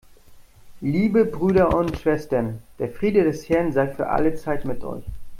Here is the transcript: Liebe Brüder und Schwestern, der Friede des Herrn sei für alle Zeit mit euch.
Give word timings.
Liebe 0.79 1.25
Brüder 1.25 1.77
und 1.77 1.95
Schwestern, 1.95 2.63
der 2.79 2.89
Friede 2.89 3.23
des 3.23 3.47
Herrn 3.49 3.71
sei 3.71 3.87
für 3.87 4.07
alle 4.09 4.33
Zeit 4.33 4.65
mit 4.65 4.83
euch. 4.83 5.03